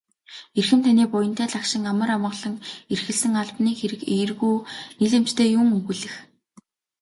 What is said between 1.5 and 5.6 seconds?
лагшин амар бөгөөд эрхэлсэн албаны хэрэг эергүү нийлэмжтэй